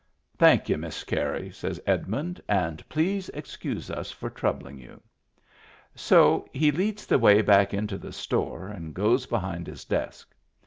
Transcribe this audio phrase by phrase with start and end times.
[0.39, 0.79] "Thank you.
[0.79, 4.99] Miss Carey," says Edmund, "and please excuse us for troubling you."
[5.93, 10.33] So he leads the way back into the store and goes behind his desk.